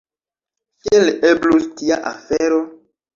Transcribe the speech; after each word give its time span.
Kiel 0.85 1.11
eblus 1.31 1.67
tia 1.83 1.99
afero? 2.13 2.59